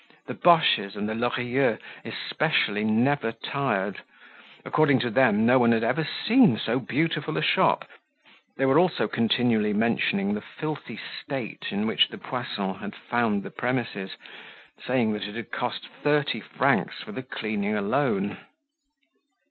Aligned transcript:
The 0.25 0.33
Boches 0.33 0.95
and 0.95 1.07
the 1.07 1.13
Lorilleuxs 1.13 1.79
especially, 2.03 2.83
never 2.83 3.31
tired. 3.31 4.01
According 4.65 4.97
to 5.01 5.11
them, 5.11 5.45
no 5.45 5.59
one 5.59 5.73
had 5.73 5.83
ever 5.83 6.03
seen 6.03 6.57
so 6.57 6.79
beautiful 6.79 7.37
a 7.37 7.43
shop. 7.43 7.87
They 8.57 8.65
were 8.65 8.79
also 8.79 9.07
continually 9.07 9.73
mentioning 9.73 10.33
the 10.33 10.41
filthy 10.41 10.99
state 11.23 11.67
in 11.69 11.85
which 11.85 12.07
the 12.07 12.17
Poissons 12.17 12.79
had 12.79 12.95
found 12.95 13.43
the 13.43 13.51
premises, 13.51 14.15
saying 14.83 15.13
that 15.13 15.27
it 15.27 15.35
had 15.35 15.51
cost 15.51 15.87
thirty 16.01 16.39
francs 16.39 16.99
for 17.03 17.11
the 17.11 17.21
cleaning 17.21 17.75
alone. 17.75 18.39